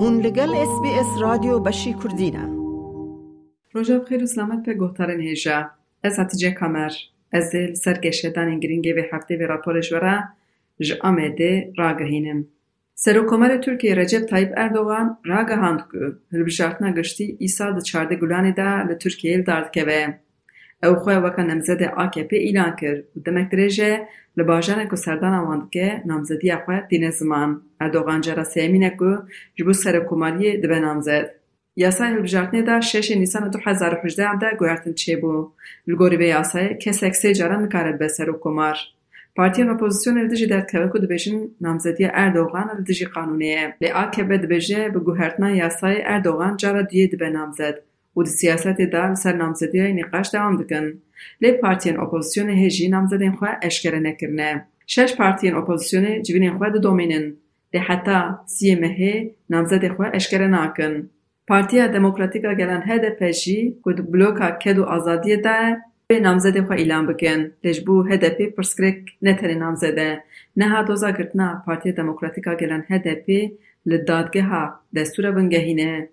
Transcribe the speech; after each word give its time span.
هون 0.00 0.20
لگل 0.20 0.54
اس 0.54 0.80
بی 0.82 0.88
اس 0.88 1.20
رادیو 1.20 1.58
بشی 1.58 1.94
کردینه 1.94 2.48
روژا 3.72 3.98
بخیر 3.98 4.22
و 4.22 4.26
سلامت 4.26 4.66
به 4.66 4.74
گوهتارن 4.74 5.20
هیجا 5.20 5.70
از 6.04 6.18
هتیجه 6.18 6.50
کامر 6.50 6.90
از 7.32 7.52
دل 7.52 7.74
سرگشتدان 7.74 8.60
گرینگی 8.60 8.92
به 8.92 9.08
هفته 9.12 9.36
به 9.36 9.46
راپورش 9.46 9.92
ورا 9.92 10.22
ج 10.80 10.92
آمده 11.00 11.72
راگهینم 11.78 12.46
سروکومر 12.94 13.56
ترکیه 13.56 13.94
رجب 13.94 14.20
طایب 14.20 14.52
اردوغان 14.56 15.16
راگهاند 15.24 15.84
که 15.92 15.98
هلبجارتنا 16.32 16.92
گشتی 16.92 17.36
ایسا 17.40 17.70
ده 17.70 17.80
چارده 17.80 18.16
گلانی 18.16 18.52
دا 18.52 18.82
لترکیه 18.82 19.42
دارد 19.42 19.70
که 19.70 19.84
او 20.84 20.94
خو 20.94 21.10
وکه 21.10 21.42
نمزده 21.50 21.86
AKP 22.04 22.32
اعلان 22.46 22.72
کړ 22.80 22.94
او 23.14 23.22
د 23.26 23.28
مکتریجه 23.38 23.90
له 24.38 24.44
باجانه 24.50 24.84
کو 24.90 24.96
سردان 25.04 25.34
اوند 25.38 25.64
کې 25.74 26.06
نمزدی 26.10 26.50
خپل 26.60 26.76
دین 26.90 27.06
زمان 27.20 27.56
اردوغان 27.86 28.20
جره 28.26 28.44
سیمینه 28.50 28.90
کو 29.00 29.10
جبو 29.60 29.74
سره 29.78 30.00
کوماری 30.10 30.52
د 30.64 30.72
بنامزد 30.72 31.32
یاسای 31.84 32.12
هلبجارت 32.12 32.54
دا 32.68 32.76
6 32.90 33.10
نیسان 33.22 33.48
2018 33.56 34.28
انده 34.34 34.52
ګورتن 34.60 34.94
چې 35.00 35.12
بو 35.24 35.32
لګوري 35.90 36.16
به 36.22 36.30
یاسای 36.34 36.68
کې 36.80 36.90
سکسه 37.00 37.34
جره 37.40 37.58
نکار 37.64 37.90
به 38.04 38.14
سره 38.18 38.38
کومار 38.46 38.86
پارتی 39.40 39.62
ان 39.62 39.74
اپوزیسیون 39.74 40.22
ال 40.22 40.30
دجی 40.30 40.46
دات 40.54 40.70
کوي 40.70 40.88
کو 40.92 40.98
نامزدی 41.66 42.08
اردوغان 42.22 42.70
ال 42.76 42.86
دجی 42.92 43.10
قانوني 43.18 43.52
له 43.82 43.88
AKP 44.04 44.30
د 44.42 44.44
بجې 44.52 44.80
به 44.94 45.00
ګورتنه 45.08 45.54
یاسای 45.62 46.02
اردوغان 46.14 46.56
جره 46.64 46.82
دی 46.94 47.06
د 47.12 47.24
بنامزد 47.26 47.86
و 48.18 48.22
در 48.22 48.30
سیاست 48.30 48.80
دار 48.80 49.14
سر 49.14 49.32
نامزدی 49.32 49.80
این 49.80 50.06
قشت 50.12 50.32
دوام 50.32 50.56
دکن. 50.56 50.92
لی 51.40 51.52
پارتی 51.52 51.90
اپوزیسیون 51.90 52.48
هیجی 52.50 52.88
نامزدین 52.88 53.32
خواه 53.32 53.56
اشکره 53.62 53.98
نکرنه. 53.98 54.66
شش 54.86 55.16
پارتی 55.16 55.50
اپوزیسیون 55.50 56.22
جوین 56.22 56.42
این 56.42 56.58
خواه 56.58 56.70
دو 56.70 56.78
دومینن. 56.78 57.32
ده 57.72 57.78
حتا 57.78 58.40
سی 58.46 58.74
مهی 58.74 59.30
نامزدی 59.50 59.88
خواه 59.88 60.10
اشکره 60.14 60.46
ناکن. 60.46 61.10
پارتی 61.48 61.78
ها 61.78 61.86
دموکراتیکا 61.86 62.54
گلن 62.54 62.82
هی 62.86 62.98
ده 62.98 63.10
پیشی 63.10 63.76
که 63.84 64.02
بلوکا 64.02 64.50
کدو 64.50 64.88
ازادی 64.88 65.36
ده 65.36 65.76
به 66.06 66.20
نامزدی 66.20 66.60
خواه 66.60 66.78
ایلان 66.78 67.06
بکن. 67.06 67.50
لی 67.64 67.74
جبو 67.74 68.02
هی 68.02 68.16
ده 68.16 68.30
پی 68.30 68.46
پرسکرک 68.46 68.96
نتری 69.22 69.54
نامزده. 69.54 70.22
نها 70.56 70.82
دوزا 70.82 71.10
گرتنا 71.10 71.62
پارتی 71.66 71.92
دموکراتیکا 71.92 72.54
گلن 72.54 72.84
هی 72.88 72.98
ده 72.98 73.14
پی 73.14 73.52
لدادگه 73.86 74.42
ها 74.42 74.80
دستور 74.96 75.30
بنگهینه. 75.30 76.08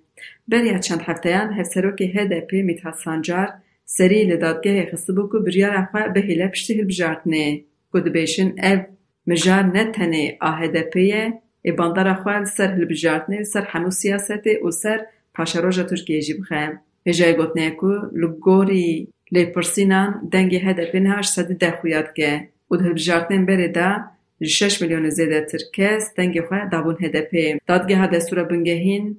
بریا 0.47 0.77
چند 0.77 1.01
هفته 1.01 1.29
یان 1.29 1.53
هفسروکی 1.53 2.13
HDP 2.13 2.53
میت 2.53 2.85
هستانجار 2.85 3.53
سری 3.85 4.25
لدادگه 4.25 4.89
خصبو 4.91 5.29
که 5.31 5.37
بریار 5.37 5.75
اخوه 5.77 6.07
به 6.07 6.19
هیله 6.19 6.47
پشتی 6.47 6.73
هل 6.73 6.85
بجارتنه 6.85 7.61
کد 7.93 8.07
بیشن 8.07 8.53
او 8.63 8.79
مجار 9.27 9.63
نتنه 9.63 10.37
آهدپ 10.41 10.95
یه 10.95 11.33
ای 11.61 11.71
باندار 11.71 12.07
اخوه 12.07 12.45
سر 12.45 12.67
هل 12.67 12.85
بجارتنه 12.85 13.43
سر 13.43 13.61
حنو 13.61 13.91
سیاسته 13.91 14.59
و 14.65 14.71
سر 14.71 15.05
پاشروژا 15.33 15.83
ترکیه 15.83 16.21
جیب 16.21 16.41
خیم 16.41 16.79
هجای 17.07 17.33
گوتنه 17.33 17.71
که 17.71 18.01
لگوری 18.13 19.07
لپرسینان 19.31 20.29
دنگی 20.31 20.59
HDP 20.59 20.95
نهاش 20.95 21.29
سدی 21.29 21.53
دخویات 21.53 22.15
که 22.15 22.47
و 22.71 22.77
ده 22.77 22.89
بجارتنه 22.89 23.45
بری 23.45 23.67
ده 23.67 23.95
6 24.43 24.81
میلیون 24.81 25.09
زیده 25.09 25.41
ترکیز 25.41 26.11
دنگی 26.15 26.41
خواه 26.41 26.69
دابون 26.69 26.95
HDP 26.95 27.59
دادگه 27.67 27.97
ها 27.97 28.07
دستور 28.07 28.43
بنگهین 28.43 29.17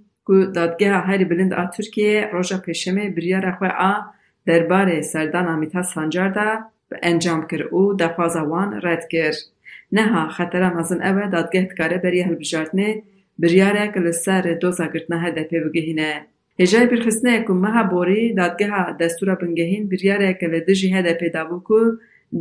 دادگاه 0.55 0.91
هر 0.91 1.25
بلند 1.25 1.55
آ 1.55 1.67
ترکیه 1.67 2.31
روز 2.33 2.53
پیشمه 2.53 3.11
بریا 3.11 3.39
رخ 3.39 3.59
به 3.59 3.69
آ 3.69 3.93
درباره 4.47 5.03
سردار 5.03 5.49
امیتاس 5.49 5.99
انجام 7.03 7.47
کرد 7.47 7.63
او 7.71 7.95
دفازوان 7.95 8.81
رد 8.83 9.09
کرد 9.09 9.37
نه 9.93 10.29
خطر 10.29 10.75
مزن 10.75 11.03
اول 11.03 11.31
دادگاه 11.31 11.65
کار 11.65 11.99
بریا 11.99 12.27
هل 12.27 12.35
بچرت 12.35 12.75
نه 12.75 13.03
بریا 13.39 13.69
رخ 13.71 14.11
سر 14.11 14.59
دو 14.61 14.73
نه 15.11 15.31
دپ 15.31 15.51
بگه 15.69 15.95
نه 15.95 16.27
هجای 16.61 16.87
برخس 16.87 17.25
نه 17.25 17.43
کم 17.43 17.55
مه 17.55 17.83
بوری 17.83 18.35
دادگاه 18.35 18.97
دستور 19.01 19.35
بگه 19.35 19.65
نه 19.65 19.85
بریا 19.85 20.17
رخ 20.17 20.43
ل 20.43 20.61
دژی 20.61 20.95
هدپ 20.95 21.25
دبوق 21.35 21.73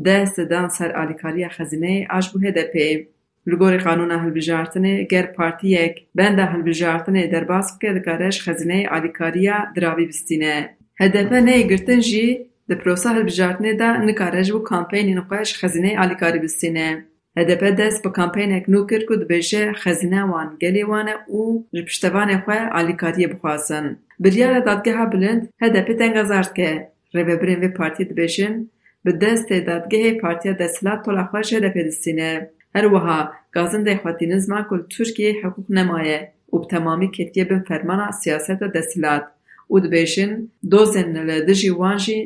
دست 0.05 0.39
دان 0.39 0.69
سر 0.69 0.91
آلیکاری 0.91 1.47
خزینه 1.47 2.07
آش 2.09 2.31
به 2.33 2.47
هدپ 2.47 3.05
لگوری 3.47 3.77
قانون 3.77 4.11
اهل 4.11 4.29
بجارتنه 4.29 5.03
گر 5.03 5.25
پارتی 5.25 5.67
یک 5.67 6.05
بند 6.15 6.39
اهل 6.39 6.61
بجارتنه 6.61 7.27
در 7.27 7.43
باسک 7.43 7.79
که 7.81 7.93
دکارش 7.93 8.49
خزینه 8.49 8.87
عدیکاریا 8.87 9.55
دراوی 9.75 10.05
بستینه. 10.05 10.69
هدفه 10.99 11.35
نه 11.35 11.61
گرتن 11.61 11.99
جی 11.99 12.39
در 12.69 12.75
پروسا 12.75 13.09
اهل 13.09 13.23
بجارتنه 13.23 13.73
دا 13.73 13.97
نکارش 13.97 14.51
و 14.51 14.59
کامپین 14.59 15.17
نقاش 15.17 15.63
خزینه 15.63 15.99
عدیکاری 15.99 16.39
بستینه. 16.39 17.05
هدف 17.37 17.63
دست 17.63 18.03
با 18.03 18.11
کمپین 18.11 18.51
اک 18.55 18.65
نو 18.67 18.85
کرد 18.85 19.01
که 19.09 19.15
دبیشه 19.15 19.73
خزینه 19.73 20.23
وان 20.23 20.57
گلی 20.61 20.83
وانه 20.83 21.13
او 21.27 21.67
جبشتوان 21.73 22.29
اخوه 22.29 22.69
آلی 22.73 22.93
کاریه 22.93 23.27
بخواسن. 23.27 23.97
بریاره 24.19 24.59
دادگه 24.59 24.97
ها 24.97 25.05
بلند 25.05 25.49
هدفی 25.61 25.93
تنگه 25.93 26.23
زارد 26.23 26.53
که 26.53 26.87
روی 27.13 27.35
برین 27.35 27.67
پارتی 27.67 28.05
دبیشن 28.05 28.69
به 29.03 29.11
دست 29.11 29.49
دادگه 29.49 30.11
ها 30.11 30.19
پارتی 30.21 30.53
دستلات 30.53 31.05
تول 31.05 31.41
شده 31.41 31.69
پیدستینه. 31.69 32.49
هر 32.75 32.85
وها 32.85 33.33
گازن 33.51 33.83
ده 33.83 33.99
خاطی 34.03 34.25
نزما 34.27 34.61
کل 34.69 34.81
ترکی 34.97 35.31
حقوق 35.43 35.65
نمایه 35.69 36.31
و 36.53 36.57
تمامی 36.57 37.11
کتیه 37.11 37.43
به 37.43 37.59
فرمان 37.67 38.11
سیاست 38.11 38.61
و 38.61 38.67
دسلات 38.67 39.23
و 39.69 39.79
ده 39.79 39.87
بیشن 39.87 40.47
دو 40.71 40.85
زنن 40.85 41.29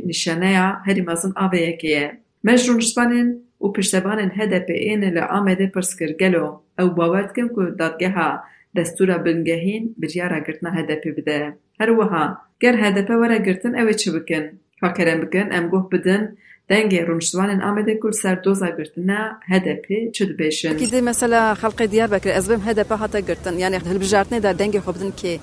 نشانه 0.06 0.52
یا 0.52 0.68
هری 0.86 1.02
مزن 1.02 1.32
آوه 1.36 1.62
یکیه 1.62 2.18
مجرون 2.44 2.80
شبانین 2.80 3.42
و 3.62 3.68
پشتبانین 3.68 4.32
هده 4.36 4.60
پی 4.60 4.74
اینه 4.74 5.10
لعامه 5.10 5.56
پرسکر 5.56 6.12
گلو 6.12 6.58
او 6.80 6.90
باورد 6.90 7.36
کن 7.36 7.48
که 7.48 7.76
دادگه 7.80 8.10
ها 8.10 8.40
دستورا 8.76 9.18
بنگهین 9.18 9.96
بریارا 9.98 10.40
گرتنا 10.40 10.72
هده 10.72 10.96
پی 10.96 11.12
بده 11.12 11.54
هر 11.80 11.90
وها 11.90 12.38
گر 12.60 12.76
هده 12.84 13.02
پی 13.02 13.14
وره 13.14 13.40
گرتن 13.40 13.76
اوه 13.76 13.94
چه 13.94 14.12
بکن؟ 14.12 14.50
فاکرم 14.80 15.22
بکن 15.22 15.48
ام 15.52 15.68
گوه 15.68 15.90
بدن 15.90 16.38
دنگ 16.70 16.96
رونشوان 16.96 17.62
آمده 17.62 17.96
کل 17.96 18.12
سر 18.12 18.36
دو 18.36 18.54
زایبرت 18.54 18.92
نه 18.98 19.36
هدفی 19.48 20.12
چند 20.12 20.38
بیشتر. 20.38 20.74
کدی 20.74 21.02
مثلا 21.02 21.54
خلق 21.54 21.86
دیار 21.86 22.08
بکر 22.08 22.32
از 22.32 22.50
بیم 22.50 22.62
هدف 22.66 22.92
حتا 22.92 23.20
گرتن 23.20 23.60
یعنی 23.60 23.76
اگر 23.76 23.86
هلب 23.86 24.02
در 24.02 24.26
نیست 24.32 24.46
دنگ 24.46 24.80
خوب 24.80 24.98
دن 24.98 25.12
که. 25.18 25.40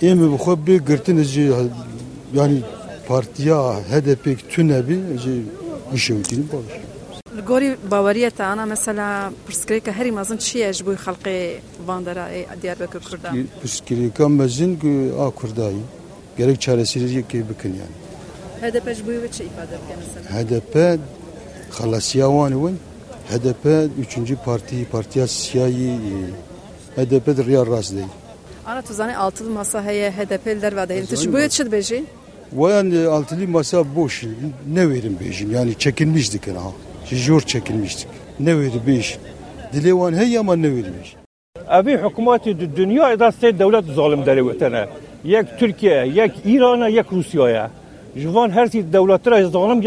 ایم 0.00 0.36
به 0.36 0.54
بی 0.54 0.78
گرتن 0.78 1.18
از 1.18 1.32
چی 1.32 1.52
یعنی 2.34 2.64
پارتیا 3.06 3.72
هدفی 3.72 4.36
تو 4.50 4.62
نبی 4.62 4.94
از 5.14 5.22
چی 5.22 5.46
میشه 5.92 6.14
و 6.14 6.22
چی 6.22 6.44
باوریت 7.90 8.40
آنها 8.40 8.64
مثلا 8.64 9.32
پرسکری 9.46 9.80
که 9.80 9.92
هری 9.92 10.10
مازن 10.10 10.36
چی 10.36 10.62
اج 10.62 10.82
بی 10.82 10.96
خلق 10.96 11.24
وان 11.86 12.02
در 12.02 12.28
دیار 12.62 12.74
بکر 12.74 12.98
کرد. 12.98 13.22
پرسکری 13.62 14.10
کم 14.18 14.24
مازن 14.24 14.76
که 14.76 15.12
آکردایی 15.18 15.82
گرک 16.38 16.58
چاره 16.58 16.84
سریجی 16.84 17.22
که 17.28 17.42
بکن 17.42 17.68
یعنی. 17.68 18.07
HDP 18.60 18.94
ji 18.94 19.06
bu 19.06 19.32
çi 19.32 19.44
ifade 19.44 19.68
eder 19.68 19.96
mesela? 19.98 20.40
HDP 20.40 21.00
halasiyawan 21.70 22.52
win 22.52 22.78
HDP 23.30 23.90
3. 24.18 24.34
parti 24.44 24.84
partiya 24.92 25.26
siyayi 25.26 25.98
HDP 26.96 27.26
de 27.26 27.44
riyar 27.44 27.68
rast 27.68 27.92
değil. 27.94 28.06
Ana 28.66 28.82
tuzanı 28.82 29.18
altılı 29.18 29.50
masa 29.50 29.84
heye 29.84 30.10
HDP'liler 30.10 30.76
var 30.76 30.88
değil. 30.88 31.06
Tuşu 31.06 31.32
bu 31.32 31.48
çi? 31.82 32.04
Vayan 32.52 33.06
altılı 33.06 33.48
masa 33.48 33.96
boş. 33.96 34.24
Ne 34.72 34.90
verin 34.90 35.18
bejim? 35.20 35.50
Yani 35.54 35.78
çekilmiştik 35.78 36.46
ha. 36.48 36.72
Jor 37.04 37.40
çekilmiştik. 37.40 38.08
Ne 38.40 38.58
verin 38.58 38.82
bejim? 38.86 39.20
Dilevan 39.72 40.16
heye 40.16 40.38
ama 40.38 40.56
ne 40.56 40.70
verilmiş? 40.70 41.16
Abi 41.68 41.98
hükümeti 41.98 42.76
dünya 42.76 43.20
da 43.20 43.32
devlet 43.42 43.84
zalim 43.94 44.26
deli 44.26 44.46
vatana. 44.46 44.86
Yek 45.24 45.58
Türkiye, 45.58 46.06
yek 46.06 46.32
İran'a, 46.44 46.88
yek 46.88 47.12
Rusya'ya. 47.12 47.70
جوان 48.16 48.52
هرسي 48.52 48.80
الدولات 48.80 49.28
راه 49.28 49.42
ظالم 49.42 49.78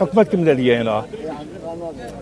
حكمت 0.00 0.28
كملاليه 0.28 0.82
هنا 0.82 1.04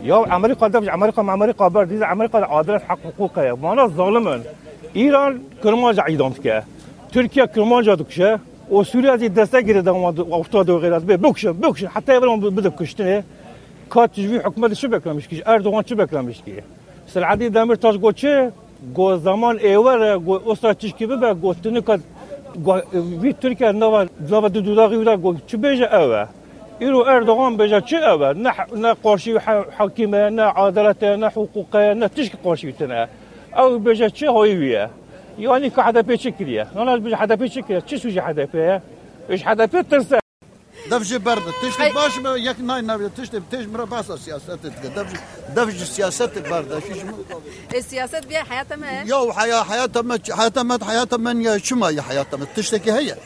يا 0.03 0.37
امريكا 0.37 0.69
دبج 0.69 0.89
امريكا 0.89 1.23
مع 1.23 1.35
امريكا 1.35 1.69
برد 1.69 2.03
امريكا 2.03 2.39
عادله 2.39 2.79
حق 2.79 2.99
حقوقها 3.05 3.55
مانا 3.55 3.87
ظالما 3.87 4.43
ايران 4.97 5.41
كرماج 5.63 6.01
عيدان 6.01 6.35
تكا 6.35 6.65
تركيا 7.13 7.45
كرماج 7.45 7.91
دكشه 7.91 8.39
وسوريا 8.71 9.17
دي 9.17 9.29
دستا 9.29 9.59
غير 9.59 9.91
اوفتا 9.91 10.63
دو 10.63 10.77
غيرات 10.79 11.03
بكش 11.03 11.47
بكش 11.47 11.85
حتى 11.85 12.15
يبرم 12.17 12.41
بدك 12.41 12.75
كشتني 12.75 13.25
كات 13.93 14.15
تجوي 14.15 14.41
حكومه 14.41 14.73
شو 14.73 14.89
بكرمش 14.89 15.29
كي 15.29 15.43
اردوغان 15.49 15.85
شو 15.87 15.95
بكرمش 15.97 16.41
كي 16.47 16.55
سلعدي 17.09 17.49
دمر 17.49 17.75
تاج 17.75 17.97
جوتشي 17.97 18.51
جو 18.97 19.17
زمان 19.17 19.57
ايوه 19.57 20.17
جو 20.17 20.53
اسرا 20.53 20.73
تشكي 20.73 21.07
ببا 21.07 21.33
جو 21.33 21.53
تنكت 21.53 22.01
وی 23.23 23.33
تركيا 23.33 23.73
نوا 23.73 24.07
لوا 24.31 24.49
دو 24.49 24.61
دوداغی 24.61 24.97
ودا 24.97 25.15
چی 25.49 25.57
بیجه 25.57 25.85
اوه 25.85 26.29
إيرو 26.83 27.03
أردوغان 27.03 27.57
بجا 27.57 27.79
تشي 27.79 27.97
أبا 27.97 28.33
نا 28.83 28.93
قرشي 29.05 29.41
حكيمة 29.79 30.29
نا 30.29 30.45
عدالة 30.45 31.17
نا 31.17 31.29
حقوقية 31.29 31.93
نا 31.93 32.07
تشكي 32.07 32.39
قرشي 32.45 32.73
تنا 32.73 33.09
أو 33.57 33.79
بيجا 33.79 34.09
تشي 34.09 34.29
هوية 34.29 34.91
يعني 35.39 35.71
كحدا 35.71 36.01
بيشكلية 36.01 36.69
أنا 36.77 36.97
بيجا 36.97 37.17
حدا 37.17 37.35
بيشكلية 37.35 37.79
تشي 37.79 37.97
سوجي 37.97 38.21
حدا 38.21 38.49
بيه 38.55 38.83
إيش 39.31 39.43
حدا 39.43 39.65
بيه 39.65 39.81
ترسى 39.81 40.20
دفجي 40.91 41.19
برد 41.19 41.43
تشتي 41.63 41.93
باش 41.93 42.19
ما 42.19 42.37
ياك 42.37 42.61
ناي 42.61 42.83
ناي 42.83 43.09
تشتي 43.17 43.43
تيج 43.51 43.69
مرا 43.69 43.85
باس 43.85 44.13
سياسات 44.13 44.59
دفجي 44.67 45.19
دفجي 45.57 45.83
السياسات 45.83 46.39
برد 46.39 46.83
شو 46.89 46.93
اسمه 46.93 47.19
السياسات 47.75 48.27
بيا 48.27 48.43
حياتها 48.43 48.77
ما 48.77 48.91
يا 48.91 49.33
حياة 49.33 49.63
حياتها 49.63 50.03
ما 50.03 50.19
حياتها 50.31 50.63
ما 50.63 50.79
حياتها 50.85 51.17
من 51.17 51.59
شما 51.59 51.91
يا 51.91 52.03
حياتها 52.03 52.37
ما 52.37 52.47
تشتي 52.57 52.93
هي 52.93 53.17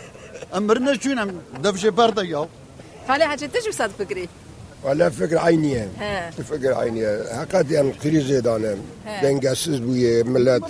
امرنا 0.54 1.00
شو 1.00 1.08
نعم 1.08 1.30
دفجي 1.62 1.90
برد 1.90 2.18
يا 2.18 2.48
فعلي 3.08 3.26
حاجة 3.26 3.46
تجي 3.46 3.68
بصاد 3.68 3.90
فكري 3.98 4.28
ولا 4.84 5.10
فكر 5.10 5.38
عيني 5.38 5.88
ها 5.98 6.30
فكر 6.30 6.74
عينية 6.74 7.22
هكذا 7.22 7.72
يعني 7.72 7.90
القريزة 7.90 8.38
دانا 8.38 8.76
دنجاسز 9.22 9.78
بوية 9.78 10.22
ملات 10.22 10.62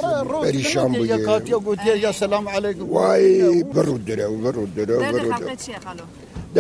بريشان 0.43 0.93
بوية 0.93 1.79
يا 1.87 2.13
سلام 2.13 2.49
عليكم 2.49 2.91
واي 2.91 3.63
برود 3.63 4.11
الدرا 4.11 4.29
برود 4.29 4.79
الدرا 4.79 5.11
برود 5.11 5.33
الدرا 5.33 6.07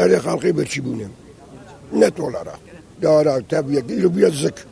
خلقي 0.01 0.53
برشبونا 0.53 1.09
نت 1.93 2.21
ولا 2.21 2.43
را 2.43 2.55
دارا 3.03 3.41
تابيا 3.41 3.81
كيلو 3.81 4.09
بيا 4.09 4.29
زك 4.29 4.67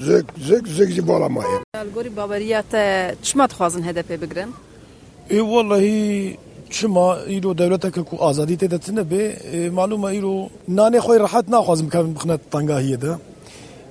زك 0.00 0.24
زك 0.38 0.66
زك 0.66 0.88
زبالا 0.88 1.28
ماي 1.28 1.44
الگوری 1.76 2.08
باوریات 2.08 2.76
چما 3.22 3.46
تخوازن 3.46 3.82
هدف 3.82 4.12
بگرن؟ 4.12 4.48
ای 5.30 5.40
والله 5.40 6.36
چما 6.70 7.16
ایرو 7.16 7.54
دولتك 7.54 7.98
کو 7.98 8.32
دتنه 8.32 9.02
به 9.02 9.36
ای 9.52 9.70
معلومه 9.70 10.04
ایرو 10.04 10.50
نانه 10.68 11.00
خوی 11.00 11.18
راحت 11.18 11.44
ناخوازم 11.48 11.88
که 11.88 11.98
بخنت 11.98 12.40
طنگاهیه 12.50 12.96
ده. 12.96 13.18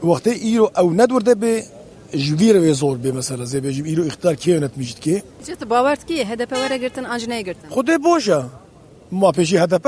وقتی 0.03 0.29
ایرو 0.29 0.71
او 0.77 0.93
ندور 0.93 1.21
ده 1.21 1.35
به 1.35 1.63
جویر 2.15 2.57
و 2.57 2.73
زور 2.73 2.97
به 2.97 3.11
مثلا 3.11 3.45
زي 3.45 3.59
بيجي 3.59 3.83
ایرو 3.83 4.03
اختار 4.05 4.35
کیونت 4.35 4.77
میجد 4.77 4.99
که؟ 4.99 5.23
جت 5.47 5.63
باورت 5.63 6.05
کی؟ 6.07 6.23
هدف 6.23 6.53
وره 6.53 6.77
گرتن 6.77 7.05
آنجنه 7.05 7.41
گرتن. 7.41 7.69
خود 7.69 8.01
بوشا 8.03 8.49
ما 9.11 9.31
پیشی 9.31 9.57
هدف 9.57 9.85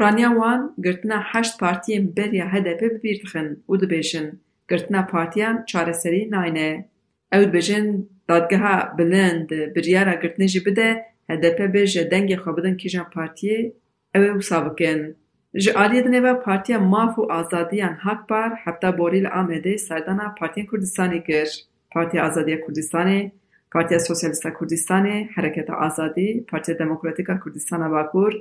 پرانیا 0.00 0.30
وان 0.38 0.60
گرتنا 0.84 1.18
هشت 1.32 1.58
پارتی 1.60 2.00
بریا 2.00 2.46
هدپ 2.54 3.00
بیرخن 3.02 3.56
او 3.66 3.76
دبیشن 3.76 4.26
گرتنا 4.70 5.02
پارتیان 5.02 5.64
چاره 5.64 5.92
سری 5.92 6.26
ناینه 6.26 6.84
او 7.32 7.44
دبیشن 7.44 7.84
دادگه 8.28 8.58
ها 8.58 8.74
بلند 8.98 9.48
بریارا 9.74 10.14
گرتنی 10.22 10.46
جی 10.46 10.60
بده 10.60 11.04
هدپ 11.30 11.62
بیش 11.62 11.96
دنگی 11.96 12.36
خوابدن 12.36 12.74
کیجان 12.74 13.06
پارتی 13.14 13.72
او 14.14 14.22
او 14.22 14.40
سابقین 14.40 15.14
جی 15.54 15.70
آلی 15.70 16.02
دنیو 16.02 16.34
پارتیا 16.34 16.78
ماف 16.78 17.18
و 17.18 17.32
آزادیان 17.32 17.94
حق 17.94 18.26
بار 18.26 18.50
حبتا 18.64 18.92
بوریل 18.92 19.26
آمده 19.26 19.76
سردانا 19.76 20.34
پارتیان 20.38 20.66
کردستانی 20.72 21.20
گر 21.28 21.46
پارتی 21.92 22.18
آزادی 22.18 22.56
کردستانی 22.56 23.32
پارتیا 23.72 23.98
سوسیالیستا 23.98 24.50
کردستانی 24.60 25.28
حرکت 25.34 25.70
آزادی 25.70 26.40
پارتیا 26.40 26.74
دموکراتیکا 26.74 27.34
کردستانا 27.44 27.88
باکور 27.88 28.34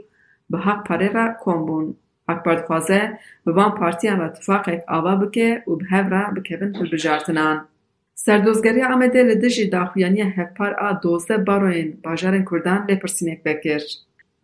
به 0.49 0.57
حق 0.57 0.83
پره 0.83 1.11
را 1.11 1.23
اکبر 1.23 1.53
بون. 1.53 1.95
اکبرد 2.27 2.65
خوازه 2.65 3.19
به 3.45 3.51
وان 3.51 3.71
پارتیان 3.71 4.19
و 4.19 4.29
تفاقیت 4.29 4.83
آوا 4.87 5.15
بکه 5.15 5.63
و 5.67 5.75
به 5.75 5.85
هف 5.85 6.11
را 6.11 6.33
بکبن 6.35 6.71
پر 6.71 6.87
بجارتنان. 6.93 7.65
سردوزگری 8.13 8.83
آمده 8.83 9.23
لده 9.23 9.49
جی 9.49 9.69
داخویانی 9.69 10.21
هف 10.21 10.61
آ 10.61 10.93
دوزه 10.93 11.37
باروین 11.37 11.97
باجارن 12.03 12.45
کردان 12.51 12.85
لپرسینک 12.89 13.43
بکر. 13.43 13.81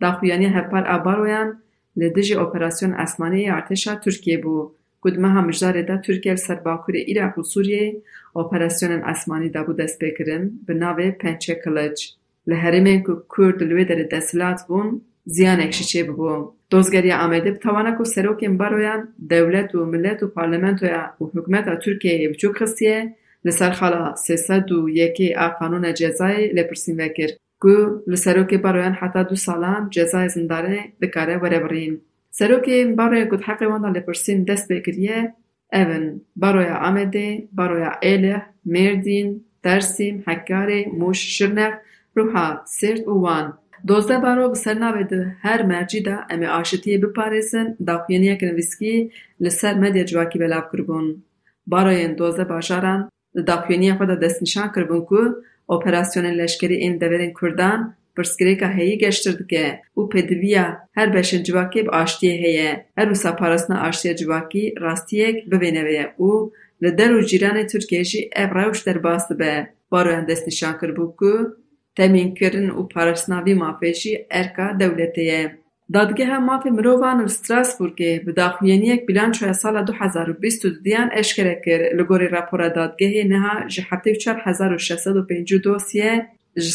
داخویانی 0.02 0.46
هف 0.46 0.66
پر 0.66 0.88
آ 0.88 0.98
باروین 0.98 1.54
لدجی 1.96 2.22
جی 2.22 2.34
اوپراسیون 2.34 2.94
اسمانی 2.94 3.50
ارتشا 3.50 3.96
ترکیه 3.96 4.38
بو. 4.38 4.72
کد 5.02 5.20
مه 5.20 5.30
همجداره 5.30 5.84
دا 5.84 5.98
ترکیه 5.98 6.34
لسر 6.34 6.56
باکوری 6.56 7.00
ایراق 7.00 7.38
و 7.38 7.44
سوریه 7.44 7.96
اوپراسیون 8.34 8.92
اسمانی 8.92 9.50
دا 9.50 9.64
بودس 9.64 9.98
بکرن 10.02 10.52
به 10.66 10.74
ناوه 10.74 11.12
پنچه 11.12 11.56
کلج. 11.66 12.12
لحرمه 12.48 13.02
که 13.02 13.14
کورد 13.28 13.64
لوی 13.64 13.86
در 13.86 14.04
دسلات 14.04 14.62
بون 14.68 15.02
زیان 15.26 15.60
اکشی 15.60 15.84
چی 15.84 16.04
ببو؟ 16.04 16.52
دوزگری 16.70 17.12
آمده 17.12 17.52
بطوانا 17.52 17.98
که 17.98 18.04
سروکیم 18.04 18.58
برویان 18.58 19.08
دولت 19.30 19.76
و 19.76 19.86
ملت 19.86 20.24
و 20.24 20.28
پارلمنت 20.28 20.84
و 20.84 20.88
حکومت 21.20 21.80
ترکیه 21.86 22.30
بچوک 22.30 22.58
خستیه 22.58 23.16
لسر 23.46 23.72
خالا 23.72 24.16
سیسد 24.16 24.72
و 24.72 24.90
یکی 24.90 25.36
قانون 25.60 25.94
جزای 25.94 26.48
لپرسیم 26.48 26.98
بکر 26.98 27.28
که 27.62 27.90
لسروکی 28.08 28.58
برویان 28.58 28.94
حتا 28.94 29.24
دو 29.24 29.36
سالان 29.36 29.90
جزای 29.90 30.30
زنداره 30.30 30.80
دکاره 31.02 31.38
وره 31.38 31.60
برین. 31.60 32.02
سروکیم 32.32 32.96
برویان 32.96 33.30
کد 33.30 33.42
حقی 33.42 33.66
واندار 33.66 33.92
لپرسیم 33.92 34.44
دست 34.44 34.72
بکریه. 34.72 35.34
اون 35.74 36.22
برویان 36.36 36.76
آمده 36.76 37.44
برویان 37.54 37.96
ایله 38.02 38.42
میردین 38.66 39.46
ترسیم 39.64 40.24
حکاره 40.28 40.86
موش 40.94 41.38
شرنق 41.38 41.74
روحا 42.16 42.62
سرد 42.66 43.08
وان. 43.08 43.58
Baroya 43.84 44.08
Êlih, 44.08 44.16
Mêrdîn, 44.16 44.16
Dersîm, 44.16 44.16
Hekarê, 44.16 44.16
Mûş, 44.16 44.16
Şirnex, 44.16 44.16
Ruha, 44.16 44.16
Sêrt 44.16 44.16
û 44.16 44.16
Wan. 44.16 44.16
Dozde 44.16 44.22
baro 44.22 44.52
bi 44.52 44.56
ser 44.56 44.76
navê 44.76 45.10
di 45.10 45.36
her 45.42 45.66
mercî 45.66 46.06
de 46.06 46.18
em 46.30 46.42
ê 46.42 46.48
aşitiyê 46.48 47.02
biparêzin 47.02 47.78
daxuyaniyekên 47.88 48.50
nivîskî 48.52 49.12
li 49.42 49.52
ser 49.52 49.76
medya 49.76 50.06
civakî 50.06 50.40
belav 50.40 50.72
kiribûn. 50.72 51.24
Baroyên 51.68 52.18
dozde 52.18 52.50
bajaran 52.50 53.10
li 53.38 53.48
daxuyaniya 53.48 53.96
xwe 53.96 54.08
de 54.08 54.22
destnîşan 54.22 54.72
kiribûn 54.74 55.06
ku 55.06 55.44
operasyonên 55.68 56.38
leşkerî 56.38 56.78
ên 56.88 57.02
deverên 57.02 57.34
Kurdan 57.34 57.96
pirsgirêka 58.18 58.74
heyî 58.74 58.98
geştir 58.98 59.40
dike 59.40 59.82
û 59.98 60.10
pêdiviya 60.10 60.78
her 60.92 61.08
beşên 61.08 61.44
civakê 61.44 61.86
bi 61.86 61.90
aştiyê 61.90 62.42
heye. 62.44 62.86
Her 62.96 63.08
wisa 63.08 63.36
parastina 63.36 63.82
aştiya 63.82 64.16
civakî 64.16 64.76
rastiyek 64.82 65.48
bibêne 65.48 65.84
vê 65.90 66.16
û 66.20 66.52
li 66.84 66.98
der 66.98 67.10
û 67.10 67.22
cîranê 67.22 67.68
Tirkiye 67.68 68.04
jî 68.04 68.30
ev 68.36 68.56
rewş 68.56 68.86
derbas 68.86 69.30
dibe. 69.30 69.74
Baroyan 69.92 70.28
destnîşan 70.28 70.74
kiribû 70.80 71.16
ku 71.16 71.58
تمین 71.98 72.34
کرن 72.34 72.70
و 72.70 72.84
پرسناوی 72.84 73.54
مافیشی 73.54 74.18
ارکا 74.32 74.72
دولتی 74.72 75.32
ایم. 75.32 75.50
دادگه 75.94 76.26
هم 76.26 76.46
مافی 76.46 76.70
مروان 76.70 77.24
و 77.24 77.28
ستراس 77.28 77.78
بورگه 77.78 78.24
بداخوینی 78.28 78.92
اک 78.92 79.06
سال 79.52 79.86
دو 79.86 79.94
حزار 79.94 80.30
و 80.30 80.34
بیست 80.34 80.66
و 80.66 80.70
دیان 80.70 81.10
اشکره 81.14 81.62
کر 81.66 81.90
لگوری 81.96 82.28
راپورا 82.28 82.70
دادگه 82.70 83.24
نه 83.24 83.68
جی 83.68 83.82
حبتی 83.82 84.12
و 84.12 84.16
چار 84.16 84.42
حزار 84.46 84.74
و 84.74 84.78
شیست 84.78 85.08
و 85.08 85.24
پینج 85.24 85.54
و 85.54 85.58
دوسیه 85.58 86.28
جی 86.58 86.72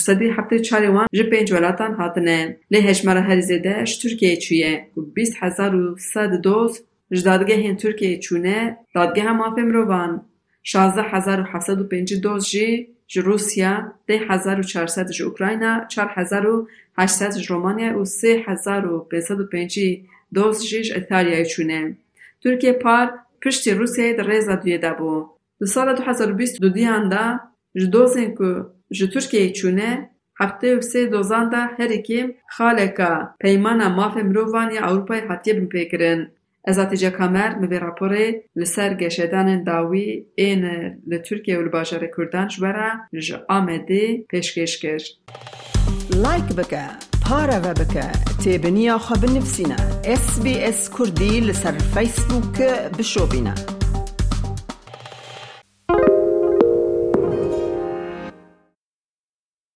جی 1.12 1.22
پینج 1.22 1.52
و 1.52 1.56
لاتان 1.56 1.94
حادنه. 1.94 2.56
لی 2.70 2.80
هشمارا 2.80 3.20
ترکیه 4.02 4.36
چیه؟ 4.36 4.86
و 4.96 5.00
بیست 5.00 5.42
حزار 5.42 5.74
و 5.74 5.96
سد 5.98 6.40
دوس 6.40 6.80
دادگه 7.24 7.74
ترکیه 7.74 8.18
چونه 8.18 8.76
دادگه 8.94 9.22
هم 9.22 9.36
مافی 9.36 9.62
مروان 9.62 10.24
شازه 10.62 11.02
حزار 11.02 11.40
و 11.40 11.58
و 11.80 11.84
پینج 11.84 12.26
و 12.26 12.38
جی 12.38 12.88
جو 13.12 13.22
روسیا 13.22 13.92
ده 14.06 14.18
هزار 14.28 14.60
و 14.60 14.62
چهارصد 14.62 15.10
جو 15.10 15.24
اوکراینا 15.26 15.84
چهار 15.88 16.10
هزار 16.14 16.46
و 16.46 16.68
هشتصد 16.98 17.38
جو 17.38 17.54
رومانیا 17.54 17.98
و 17.98 18.04
سه 18.04 18.44
هزار 18.46 18.86
و 18.86 18.98
پنصد 18.98 19.40
و 19.40 19.46
پنجی 19.46 20.08
دوست 20.34 20.66
جیش 20.66 20.92
ایتالیا 20.92 21.44
چونه 21.44 21.96
ترکیه 22.42 22.72
پار 22.72 23.12
پشت 23.42 23.68
روسیه 23.68 24.12
در 24.12 24.26
ریزا 24.26 24.54
دویه 24.54 24.78
دابو 24.78 25.28
دو 25.60 25.66
سال 25.66 25.94
دو 25.96 26.02
هزار 26.02 26.32
و 26.32 26.34
بیست 26.34 26.60
دو 26.60 26.68
دیان 26.68 27.08
دا 27.08 27.40
جو 27.74 27.86
دوزن 27.86 28.34
که 28.34 28.64
جو 28.90 29.06
ترکیه 29.06 29.52
چونه 29.52 30.10
هفته 30.40 30.76
و 30.76 30.80
سه 30.80 31.06
دوزان 31.06 31.48
دا 31.48 31.58
هر 31.58 31.88
اکیم 31.92 32.34
خالکا 32.48 33.34
پیمانا 33.40 33.88
مافه 33.88 34.22
مروفان 34.22 34.70
یا 34.72 34.86
اوروپای 34.86 35.20
حتیه 35.20 35.54
بمپیکرن 35.54 36.30
از 36.64 36.78
اتیجا 36.78 37.10
کامر 37.10 37.54
می 37.54 37.66
بیرا 37.66 37.94
لسر 38.56 38.94
گشیدان 38.94 39.64
داوی 39.64 40.24
این 40.34 40.64
لطرکی 41.06 41.54
و 41.54 41.62
لباشر 41.62 42.10
کردان 42.16 42.48
شبرا 42.48 42.90
جا 43.28 43.44
آمدی 43.48 44.26
پیشکش 44.30 44.84
کش 44.84 45.18
لایک 46.14 46.44
بکا 46.44 46.86
پارا 47.26 47.60
و 47.64 47.74
بکا 47.74 48.08
تیب 48.44 48.66
نیا 48.66 48.98
خواب 48.98 49.24
نفسینا 49.24 49.76
اس 50.04 50.42
بی 50.42 50.58
اس 50.58 50.90
کردی 50.98 51.40
لسر 51.40 51.72
فیسبوک 51.72 52.60
بشوبینا 52.98 53.79